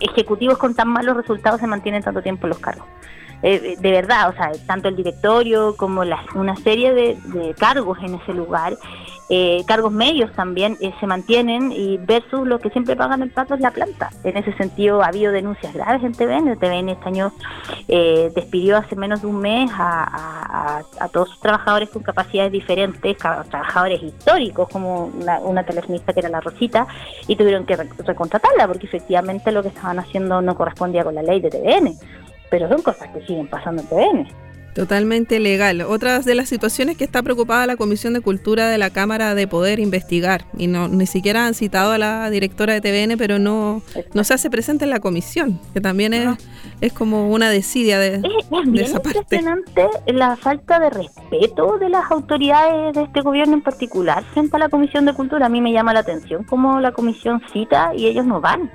[0.00, 2.86] ejecutivos con tan malos resultados se mantienen tanto tiempo en los cargos.
[3.42, 6.02] Eh, de verdad, o sea, tanto el directorio como
[6.34, 8.76] una serie de, cargos en ese lugar,
[9.34, 13.54] eh, cargos medios también eh, se mantienen y versus lo que siempre pagan el plato
[13.54, 14.10] es la planta.
[14.24, 16.58] En ese sentido ha habido denuncias graves en TVN.
[16.58, 17.32] TVN este año
[17.88, 24.68] despidió hace menos de un mes a, todos sus trabajadores con capacidades diferentes, trabajadores históricos
[24.68, 26.86] como una, una telefonista que era la Rosita,
[27.26, 31.40] y tuvieron que recontratarla porque efectivamente lo que estaban haciendo no correspondía con la ley
[31.40, 31.96] de TVN
[32.52, 34.51] pero son cosas que siguen pasando en TVN.
[34.74, 35.82] Totalmente legal.
[35.82, 39.46] Otra de las situaciones que está preocupada la Comisión de Cultura de la Cámara de
[39.46, 43.82] poder investigar y no ni siquiera han citado a la directora de TVN, pero no,
[44.14, 46.38] no se hace presente en la comisión, que también es,
[46.80, 48.22] es como una desidia de, es,
[48.80, 54.56] es impresionante la falta de respeto de las autoridades de este gobierno en particular frente
[54.56, 55.46] a la Comisión de Cultura.
[55.46, 58.70] A mí me llama la atención cómo la comisión cita y ellos no van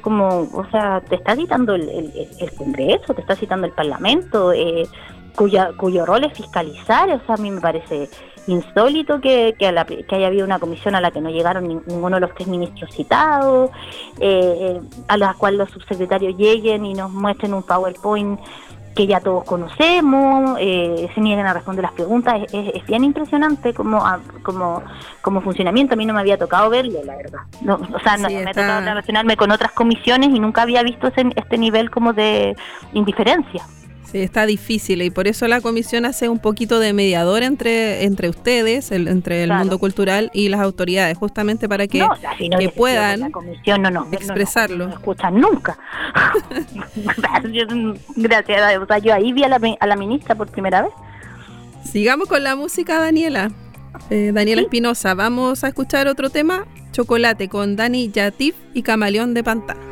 [0.00, 2.12] como, o sea, te está citando el,
[2.56, 4.86] Congreso, te está citando el Parlamento, eh,
[5.36, 8.08] cuya, cuyo rol es fiscalizar, o sea, a mí me parece
[8.46, 12.34] insólito que, que, haya habido una comisión a la que no llegaron ninguno de los
[12.34, 13.70] tres ministros citados,
[14.18, 18.40] eh, eh, a la cual los subsecretarios lleguen y nos muestren un PowerPoint
[18.94, 22.42] que ya todos conocemos, eh, se niegan a responder las preguntas.
[22.52, 24.82] Es, bien impresionante como, ah, como,
[25.20, 25.94] como funcionamiento.
[25.94, 27.40] A mí no me había tocado verlo, la verdad.
[27.62, 31.08] No, o sea, no, me ha tocado relacionarme con otras comisiones y nunca había visto
[31.08, 32.56] este nivel como de
[32.92, 33.64] indiferencia.
[34.10, 38.28] Sí, está difícil y por eso la comisión hace un poquito de mediador entre, entre
[38.28, 42.06] ustedes, entre el mundo cultural y las autoridades, justamente para que,
[42.58, 44.88] que puedan la comisión, no, no, expresarlo.
[44.88, 45.78] No, escuchan nunca.
[48.16, 50.92] Gracias, o sea, yo ahí vi a la, a la ministra por primera vez.
[51.84, 53.50] Sigamos con la música, Daniela.
[54.10, 59.44] Eh, Daniela Espinosa, vamos a escuchar otro tema, Chocolate, con Dani Yatif y Camaleón de
[59.44, 59.91] Pantano.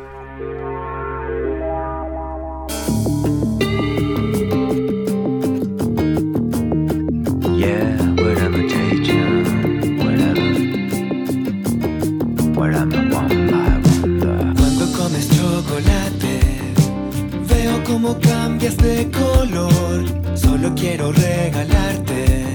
[18.61, 20.37] Cambias de color.
[20.37, 22.45] Solo quiero regalarte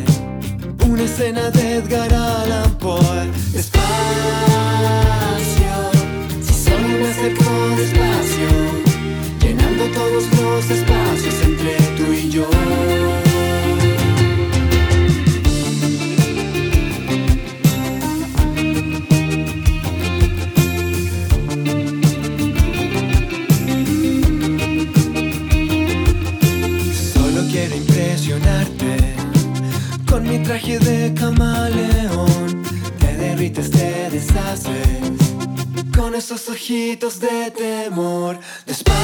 [0.89, 3.27] una escena de Edgar Allan Poe.
[3.53, 3.83] Despacio,
[6.41, 8.49] si solo me acerco despacio,
[9.41, 11.76] llenando todos los espacios entre
[30.67, 32.63] traje de camaleón,
[32.99, 34.73] te derrites, te deshaces
[35.97, 38.39] con esos ojitos de temor.
[38.67, 38.97] Despacio,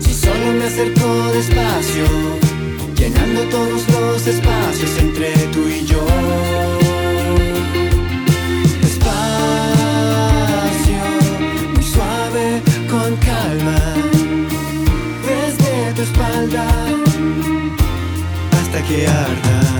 [0.00, 2.04] si solo me acerco despacio,
[2.96, 6.79] llenando todos los espacios entre tú y yo.
[18.70, 19.79] Hasta que arda.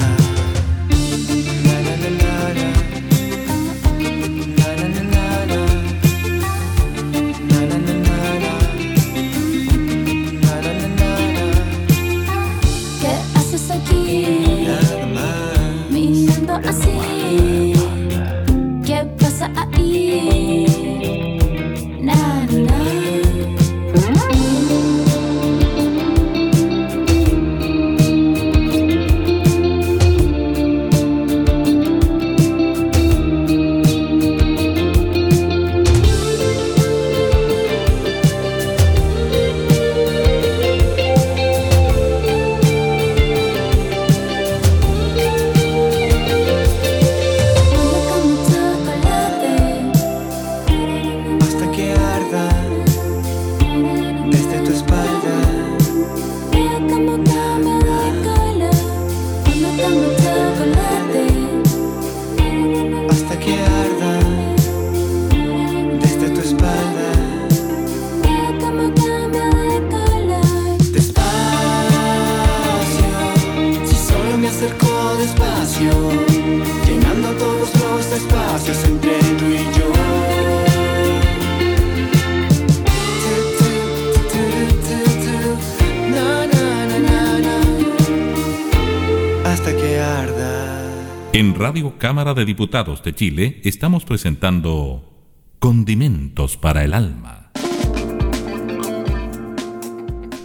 [91.33, 97.53] En Radio Cámara de Diputados de Chile estamos presentando Condimentos para el Alma.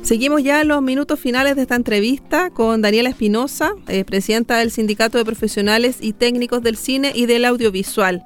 [0.04, 4.70] Seguimos ya en los minutos finales de esta entrevista con Daniela Espinosa, eh, presidenta del
[4.70, 8.24] Sindicato de Profesionales y Técnicos del Cine y del Audiovisual.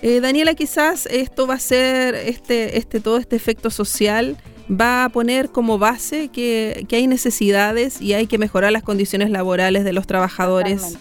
[0.00, 4.38] Eh, Daniela, quizás esto va a ser, este, este, todo este efecto social
[4.70, 9.28] va a poner como base que, que hay necesidades y hay que mejorar las condiciones
[9.28, 10.96] laborales de los trabajadores.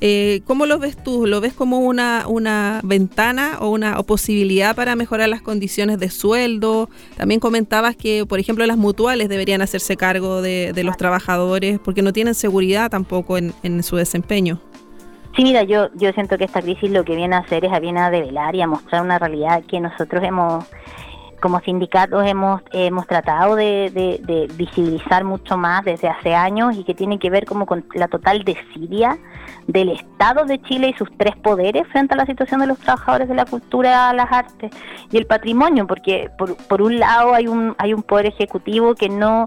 [0.00, 1.26] Eh, ¿Cómo lo ves tú?
[1.26, 6.90] ¿Lo ves como una, una ventana o una posibilidad para mejorar las condiciones de sueldo?
[7.16, 12.12] También comentabas que, por ejemplo, las mutuales deberían hacerse cargo de, los trabajadores porque no
[12.12, 14.60] tienen seguridad tampoco en, en, su desempeño.
[15.34, 18.00] Sí, mira, yo, yo siento que esta crisis lo que viene a hacer es viene
[18.00, 20.66] a develar y a mostrar una realidad que nosotros hemos
[21.46, 27.20] como sindicatos hemos, hemos tratado de, visibilizar mucho más desde hace años y que tiene
[27.20, 29.16] que ver como con la total desidia
[29.68, 33.28] del Estado de Chile y sus tres poderes frente a la situación de los trabajadores
[33.28, 34.72] de la cultura, las artes
[35.12, 39.08] y el patrimonio, porque por, por un lado hay un, hay un poder ejecutivo que
[39.08, 39.44] no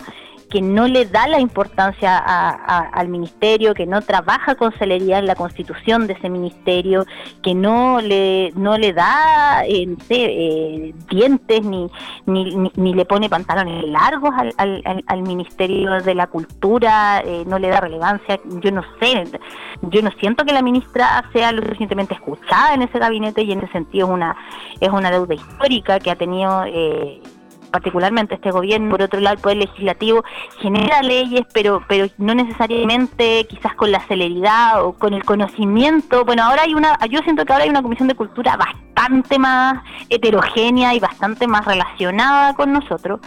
[0.50, 5.36] que no le da la importancia al ministerio, que no trabaja con celeridad en la
[5.36, 7.06] constitución de ese ministerio,
[7.44, 11.90] que no le no le da eh, eh, dientes ni,
[12.26, 17.70] ni, ni, le pone pantalones largos al, al, ministerio de la cultura, eh, no le
[17.70, 19.26] da relevancia, yo no sé,
[19.84, 23.60] yo no siento que la ministra sea lo suficientemente escuchada en ese gabinete y en
[23.60, 24.36] ese sentido es una
[24.80, 27.22] es una deuda histórica que ha tenido eh,
[27.70, 30.24] particularmente este gobierno, por otro lado el Poder Legislativo
[30.60, 36.26] genera leyes, pero, pero no necesariamente quizás con la celeridad o con el conocimiento.
[36.26, 39.84] Bueno, ahora hay una, yo siento que ahora hay una Comisión de Cultura bastante más
[40.10, 43.20] heterogénea y bastante más relacionada con nosotros.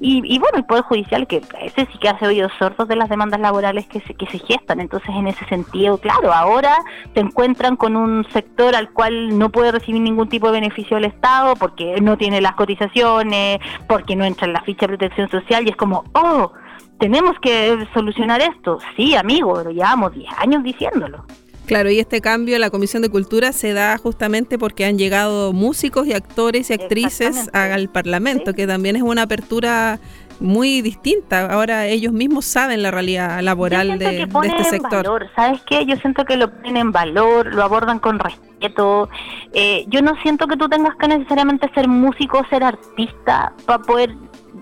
[0.00, 3.40] Y, bueno, el Poder Judicial, que ese sí que hace oídos sordos de las demandas
[3.40, 4.80] laborales que se, que se gestan.
[4.80, 6.76] Entonces, en ese sentido, claro, ahora
[7.14, 11.06] se encuentran con un sector al cual no puede recibir ningún tipo de beneficio del
[11.06, 15.66] Estado porque no tiene las cotizaciones, porque no entra en la ficha de protección social
[15.66, 16.52] y es como, oh,
[16.98, 18.78] tenemos que solucionar esto.
[18.96, 21.24] Sí, amigo, lo llevamos 10 años diciéndolo.
[21.70, 25.52] Claro, y este cambio en la Comisión de Cultura se da justamente porque han llegado
[25.52, 30.00] músicos y actores y actrices al Parlamento, que también es una apertura
[30.40, 31.46] muy distinta.
[31.46, 35.04] Ahora ellos mismos saben la realidad laboral de, este sector.
[35.04, 35.30] Valor.
[35.36, 35.86] ¿Sabes qué?
[35.86, 39.08] Yo siento que lo ponen en valor, lo abordan con respeto.
[39.52, 44.16] Eh, yo no siento que tú tengas que necesariamente ser músico, ser artista para poder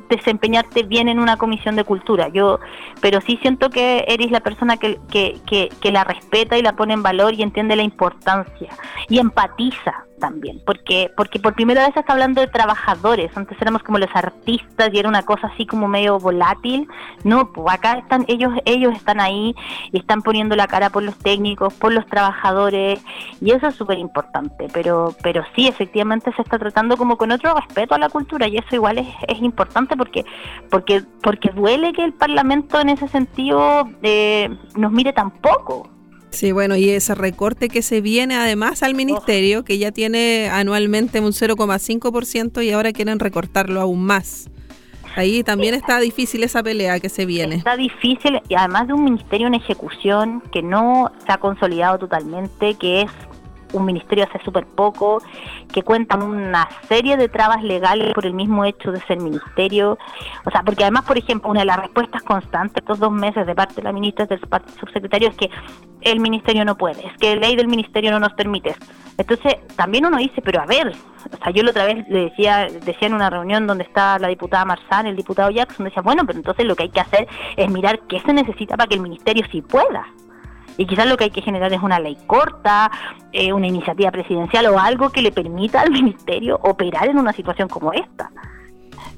[0.09, 2.29] desempeñarte bien en una comisión de cultura.
[2.29, 2.61] Yo,
[3.01, 6.74] pero sí siento que eres la persona que, que, que, que la respeta y la
[6.74, 8.70] pone en valor y entiende la importancia
[9.09, 13.98] y empatiza también, porque porque por primera vez está hablando de trabajadores, antes éramos como
[13.98, 16.88] los artistas y era una cosa así como medio volátil,
[17.24, 19.54] no, pues acá están ellos ellos están ahí
[19.92, 23.00] y están poniendo la cara por los técnicos, por los trabajadores
[23.40, 27.54] y eso es súper importante, pero pero sí, efectivamente se está tratando como con otro
[27.54, 30.24] respeto a la cultura y eso igual es, es importante porque
[30.70, 35.97] porque porque duele que el Parlamento en ese sentido eh, nos mire tan poco.
[36.30, 41.20] Sí, bueno, y ese recorte que se viene además al ministerio, que ya tiene anualmente
[41.20, 44.50] un 0,5% y ahora quieren recortarlo aún más.
[45.16, 47.57] Ahí también está difícil esa pelea que se viene.
[47.57, 52.74] Está difícil y además de un ministerio en ejecución que no se ha consolidado totalmente,
[52.74, 53.11] que es
[53.72, 55.20] un ministerio hace súper poco,
[55.72, 59.98] que cuenta una serie de trabas legales por el mismo hecho de ser ministerio.
[60.44, 63.55] O sea, porque además, por ejemplo, una de las respuestas constantes estos dos meses de
[63.55, 64.40] parte de la ministra y del
[64.78, 65.50] subsecretario es que
[66.01, 68.74] el ministerio no puede, es que la ley del ministerio no nos permite.
[69.16, 70.92] Entonces, también uno dice, pero a ver,
[71.32, 74.28] o sea, yo la otra vez le decía, decía en una reunión donde está la
[74.28, 77.26] diputada Marzán, el diputado Jackson, decía, bueno, pero entonces lo que hay que hacer
[77.57, 80.07] es mirar qué se necesita para que el ministerio sí pueda.
[80.76, 82.90] Y quizás lo que hay que generar es una ley corta,
[83.32, 87.68] eh, una iniciativa presidencial o algo que le permita al ministerio operar en una situación
[87.68, 88.30] como esta.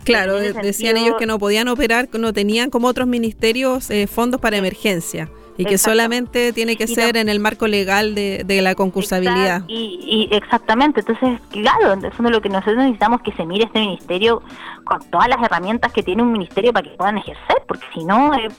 [0.05, 4.57] Claro, decían ellos que no podían operar, no tenían como otros ministerios eh, fondos para
[4.57, 5.29] emergencia.
[5.57, 9.63] Y que solamente tiene que ser en el marco legal de, la concursabilidad.
[9.69, 14.43] Y, exactamente, entonces, claro, eso es lo que nosotros necesitamos que se mire este ministerio
[14.85, 18.33] con todas las herramientas que tiene un ministerio para que puedan ejercer, porque si no,
[18.35, 18.53] es,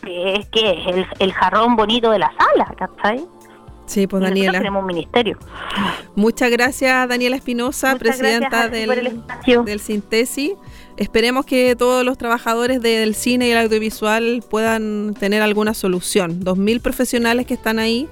[0.49, 3.25] que es el, jarrón bonito de la sala, ¿cachai?
[3.85, 4.59] Sí, pues Daniela.
[4.59, 5.37] Tenemos un ministerio.
[6.15, 9.21] Muchas gracias, Daniela Espinosa, presidenta del,
[9.65, 10.55] del Sintesi.
[10.97, 16.41] Esperemos que todos los trabajadores del cine y el audiovisual puedan tener alguna solución.
[16.41, 18.07] Dos mil profesionales que están ahí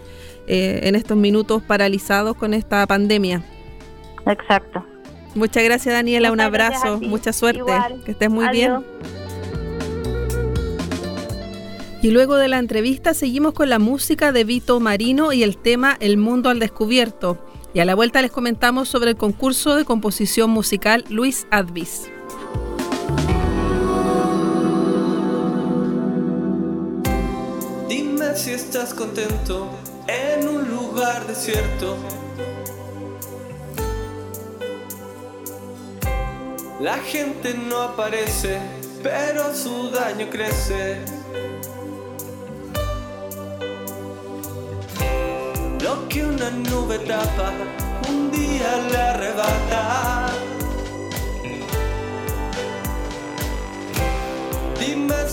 [0.48, 3.44] eh, en estos minutos paralizados con esta pandemia.
[4.26, 4.84] Exacto.
[5.36, 7.72] Muchas gracias Daniela, un abrazo, mucha suerte,
[8.04, 8.84] que estés muy bien.
[12.02, 15.98] Y luego de la entrevista seguimos con la música de Vito Marino y el tema
[16.00, 17.38] El Mundo al Descubierto.
[17.74, 22.10] Y a la vuelta les comentamos sobre el concurso de composición musical Luis Advis.
[28.36, 29.68] Si estás contento
[30.08, 31.98] en un lugar desierto.
[36.80, 38.60] La gente no aparece,
[39.04, 41.00] pero su daño crece.
[45.82, 47.52] Lo que una nube tapa,
[48.08, 50.29] un día le arrebata.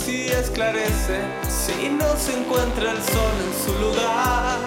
[0.07, 4.59] Si esclarece, si no se encuentra el sol en su lugar.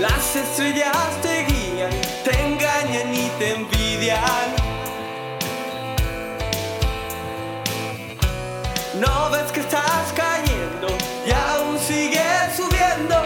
[0.00, 1.92] Las estrellas te guían,
[2.24, 4.48] te engañan y te envidian.
[8.98, 10.88] No ves que estás cayendo
[11.24, 13.22] y aún sigues subiendo.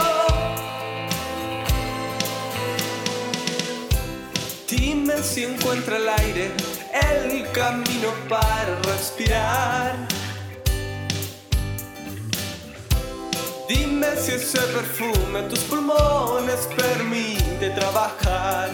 [4.68, 6.50] Dime si encuentra el aire,
[7.54, 9.96] camino para respirar.
[13.68, 18.70] Dime si ese perfume en tus pulmones permite trabajar.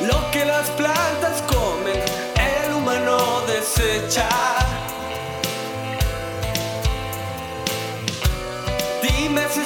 [0.00, 2.00] Lo que las plantas comen,
[2.36, 4.28] el humano desecha.
[9.02, 9.60] Dime si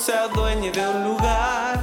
[0.00, 1.78] se adueñe de un lugar.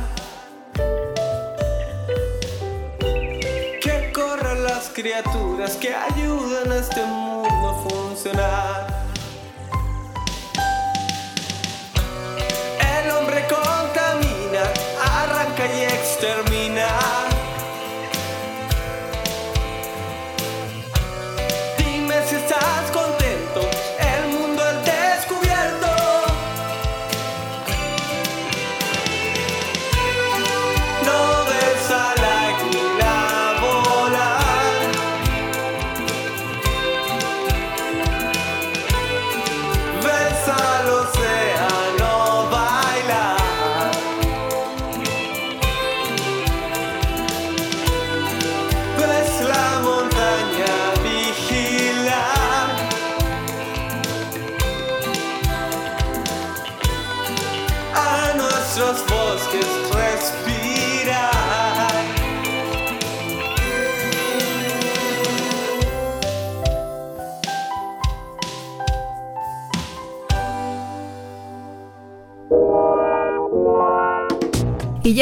[3.84, 8.97] Que corran las criaturas que ayudan a este mundo a funcionar.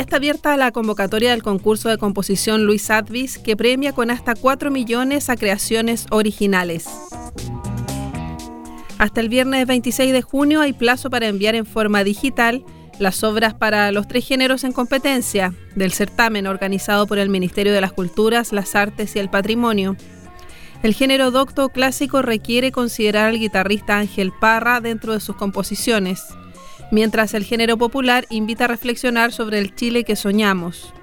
[0.06, 4.70] Está abierta la convocatoria del concurso de composición Luis Advis, que premia con hasta 4
[4.70, 6.88] millones a creaciones originales.
[9.00, 12.64] Hasta el viernes 26 de junio hay plazo para enviar en forma digital
[13.00, 17.82] las obras para los tres géneros en competencia del certamen organizado por el Ministerio de
[17.82, 19.98] las Culturas, las Artes y el Patrimonio.
[20.84, 26.22] El género docto clásico requiere considerar al guitarrista Ángel Parra dentro de sus composiciones,
[26.96, 30.94] mientras el género popular invita a reflexionar sobre el Chile que soñamos.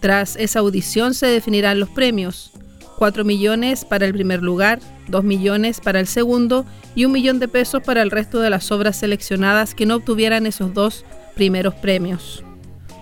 [0.00, 2.52] Tras esa audición se definirán los premios.
[2.98, 7.48] 4 millones para el primer lugar, 2 millones para el segundo y un millón de
[7.48, 12.44] pesos para el resto de las obras seleccionadas que no obtuvieran esos dos primeros premios.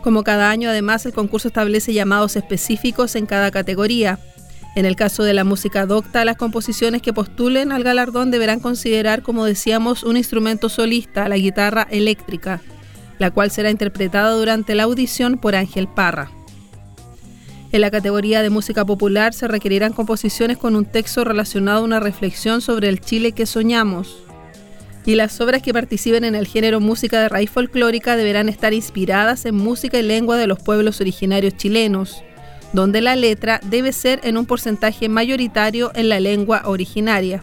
[0.03, 4.19] Como cada año, además, el concurso establece llamados específicos en cada categoría.
[4.75, 9.23] En el caso de la música docta, las composiciones que postulen al galardón deberán considerar,
[9.23, 12.61] como decíamos, un instrumento solista, la guitarra eléctrica,
[13.19, 16.33] la cual será interpretada durante la audición por Ángel Parra.
[17.71, 22.01] En la categoría de música popular se requerirán composiciones con un texto relacionado a una
[22.01, 24.25] reflexión sobre el Chile que soñamos,
[25.05, 29.45] y las obras que participen en el género música de raíz folclórica deberán estar inspiradas
[29.47, 32.23] en música y lengua de los pueblos originarios chilenos,
[32.73, 37.43] donde la letra debe ser en un porcentaje mayoritario en la lengua originaria.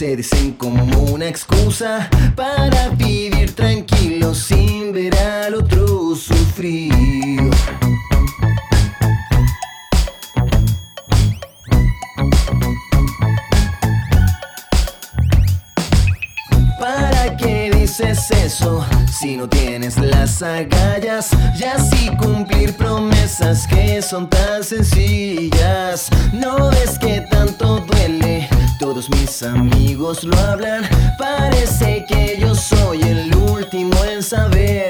[0.00, 0.82] se dicen como
[1.12, 7.50] una excusa para vivir tranquilo sin ver al otro sufrir.
[16.78, 18.82] ¿Para qué dices eso
[19.12, 21.28] si no tienes las agallas?
[21.58, 26.08] Y así cumplir promesas que son tan sencillas.
[26.32, 28.48] No ves que tanto duele,
[28.80, 30.82] todos mis amigos lo hablan.
[31.18, 34.89] Parece que yo soy el último en saberlo.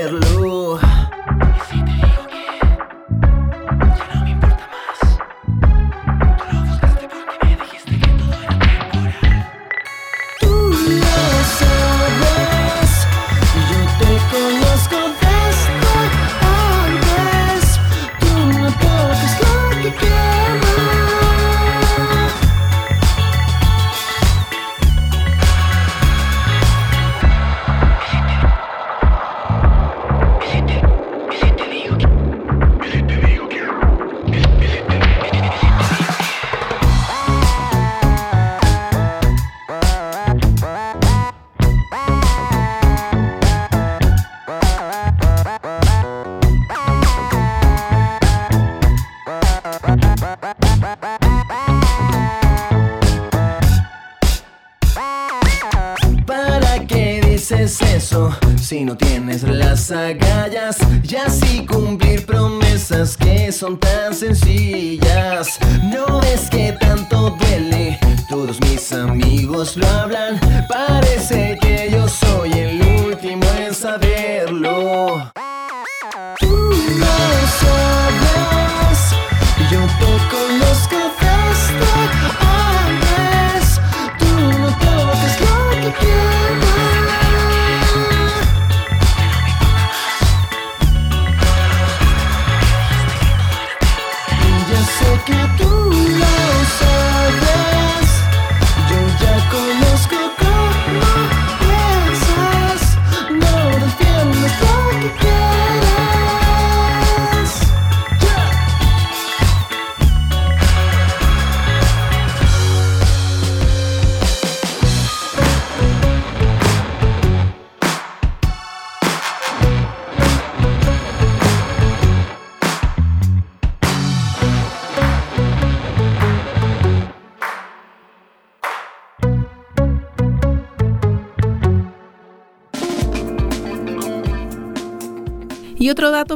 [63.61, 65.30] Son tan sencillas.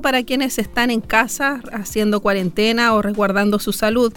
[0.03, 4.13] Para quienes están en casa haciendo cuarentena o resguardando su salud.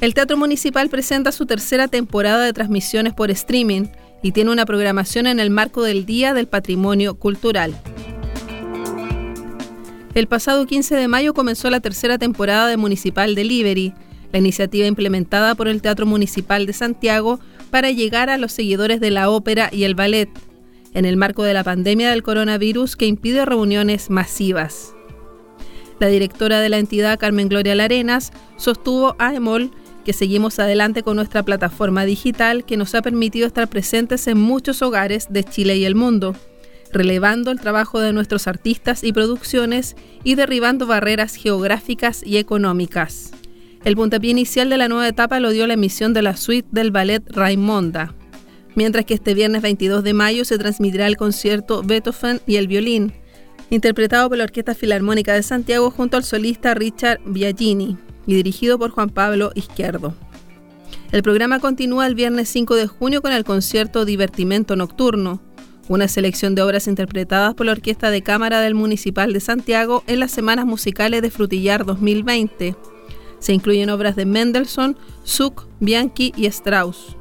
[0.00, 3.86] El Teatro Municipal presenta su tercera temporada de transmisiones por streaming
[4.22, 7.80] y tiene una programación en el marco del Día del Patrimonio Cultural.
[10.14, 13.94] El pasado 15 de mayo comenzó la tercera temporada de Municipal Delivery,
[14.32, 17.38] la iniciativa implementada por el Teatro Municipal de Santiago
[17.70, 20.28] para llegar a los seguidores de la ópera y el ballet,
[20.92, 24.94] en el marco de la pandemia del coronavirus que impide reuniones masivas.
[25.98, 29.70] La directora de la entidad, Carmen Gloria Larenas, sostuvo a EMOL
[30.04, 34.82] que seguimos adelante con nuestra plataforma digital que nos ha permitido estar presentes en muchos
[34.82, 36.36] hogares de Chile y el mundo,
[36.92, 43.32] relevando el trabajo de nuestros artistas y producciones y derribando barreras geográficas y económicas.
[43.84, 46.90] El puntapié inicial de la nueva etapa lo dio la emisión de la suite del
[46.90, 48.14] ballet Raimonda,
[48.74, 53.12] mientras que este viernes 22 de mayo se transmitirá el concierto Beethoven y el violín,
[53.70, 57.96] interpretado por la Orquesta Filarmónica de Santiago junto al solista Richard Biagini
[58.26, 60.14] y dirigido por Juan Pablo Izquierdo.
[61.12, 65.40] El programa continúa el viernes 5 de junio con el concierto Divertimento Nocturno,
[65.88, 70.20] una selección de obras interpretadas por la Orquesta de Cámara del Municipal de Santiago en
[70.20, 72.74] las Semanas Musicales de Frutillar 2020.
[73.38, 74.96] Se incluyen obras de Mendelssohn,
[75.26, 77.16] Zuck, Bianchi y Strauss.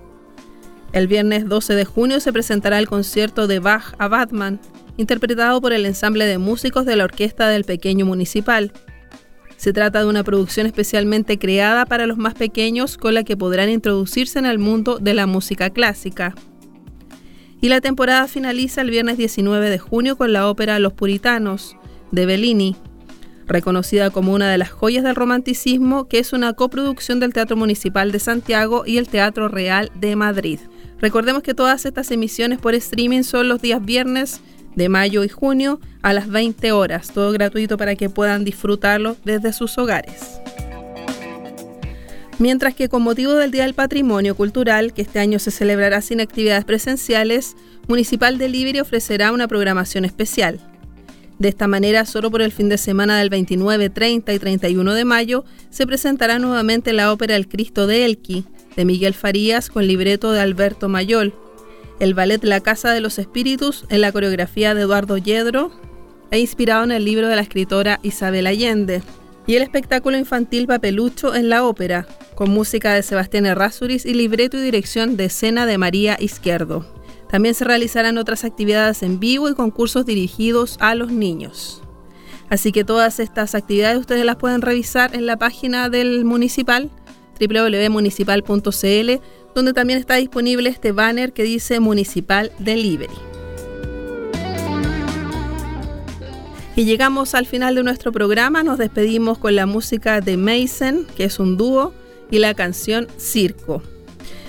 [0.94, 4.60] El viernes 12 de junio se presentará el concierto de Bach a Batman,
[4.98, 8.72] interpretado por el ensamble de músicos de la Orquesta del Pequeño Municipal.
[9.58, 13.70] Se trata de una producción especialmente creada para los más pequeños con la que podrán
[13.70, 16.36] introducirse en el mundo de la música clásica.
[17.62, 21.78] Y la temporada finaliza el viernes 19 de junio con la ópera Los Puritanos,
[22.12, 22.76] de Bellini,
[23.48, 28.12] reconocida como una de las joyas del romanticismo, que es una coproducción del Teatro Municipal
[28.12, 30.60] de Santiago y el Teatro Real de Madrid.
[31.00, 34.42] Recordemos que todas estas emisiones por streaming son los días viernes
[34.76, 39.54] de mayo y junio a las 20 horas, todo gratuito para que puedan disfrutarlo desde
[39.54, 40.40] sus hogares.
[42.40, 46.20] Mientras que con motivo del Día del Patrimonio Cultural, que este año se celebrará sin
[46.20, 47.56] actividades presenciales,
[47.88, 50.60] Municipal Delivery ofrecerá una programación especial.
[51.40, 55.06] De esta manera, solo por el fin de semana del 29, 30 y 31 de
[55.06, 58.46] mayo, se presentará nuevamente la ópera El Cristo de Elqui,
[58.76, 61.34] de Miguel Farías con libreto de Alberto Mayol,
[62.00, 65.72] el ballet La Casa de los Espíritus en la coreografía de Eduardo Yedro
[66.32, 69.04] e inspirado en el libro de la escritora Isabel Allende,
[69.46, 74.58] y el espectáculo infantil Papelucho en la ópera, con música de Sebastián Errázuriz y libreto
[74.58, 76.86] y dirección de escena de María Izquierdo.
[77.30, 81.82] También se realizarán otras actividades en vivo y concursos dirigidos a los niños.
[82.50, 86.92] Así que todas estas actividades ustedes las pueden revisar en la página del municipal
[87.40, 89.12] www.municipal.cl,
[89.56, 93.14] donde también está disponible este banner que dice Municipal Delivery.
[96.76, 101.26] Y llegamos al final de nuestro programa, nos despedimos con la música de Mason, que
[101.26, 101.94] es un dúo,
[102.32, 103.84] y la canción Circo.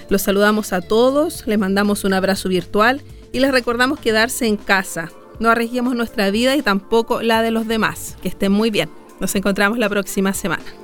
[0.08, 3.02] Los saludamos a todos, les mandamos un abrazo virtual
[3.32, 5.10] y les recordamos quedarse en casa.
[5.38, 8.16] No arriesguemos nuestra vida y tampoco la de los demás.
[8.22, 8.88] Que estén muy bien.
[9.20, 10.83] Nos encontramos la próxima semana.